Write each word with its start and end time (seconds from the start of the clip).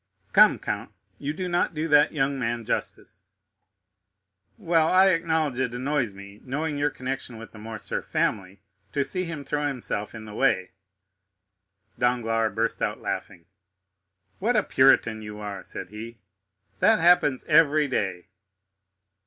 "Come, 0.33 0.57
count, 0.57 0.91
you 1.19 1.31
do 1.31 1.47
not 1.47 1.75
do 1.75 1.87
that 1.89 2.11
young 2.11 2.39
man 2.39 2.65
justice." 2.65 3.27
"Well, 4.57 4.87
I 4.87 5.09
acknowledge 5.09 5.59
it 5.59 5.75
annoys 5.75 6.15
me, 6.15 6.41
knowing 6.43 6.79
your 6.79 6.89
connection 6.89 7.37
with 7.37 7.51
the 7.51 7.59
Morcerf 7.59 8.03
family, 8.03 8.63
to 8.93 9.03
see 9.03 9.25
him 9.25 9.43
throw 9.45 9.67
himself 9.67 10.15
in 10.15 10.25
the 10.25 10.33
way." 10.33 10.71
Danglars 11.99 12.55
burst 12.55 12.81
out 12.81 12.99
laughing. 12.99 13.45
"What 14.39 14.55
a 14.55 14.63
Puritan 14.63 15.21
you 15.21 15.37
are!" 15.39 15.61
said 15.61 15.91
he; 15.91 16.17
"that 16.79 16.97
happens 16.97 17.43
every 17.43 17.87
day." 17.87 18.29